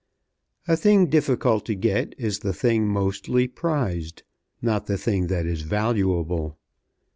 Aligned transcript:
A 0.67 0.75
thing 0.75 1.11
difficult 1.11 1.63
to 1.67 1.75
get 1.75 2.15
is 2.17 2.39
the 2.39 2.53
thing 2.53 2.87
mostly 2.87 3.47
prized, 3.47 4.23
not 4.59 4.87
the 4.87 4.97
thing 4.97 5.27
that 5.27 5.45
is 5.45 5.61
valuable. 5.61 6.57